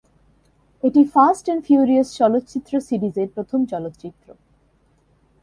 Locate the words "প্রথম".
3.35-3.59